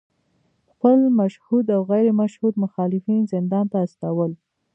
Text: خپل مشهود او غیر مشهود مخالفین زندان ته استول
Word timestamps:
خپل 0.71 0.99
مشهود 1.19 1.65
او 1.75 1.81
غیر 1.91 2.07
مشهود 2.21 2.53
مخالفین 2.63 3.21
زندان 3.33 3.65
ته 3.71 3.77
استول 3.85 4.31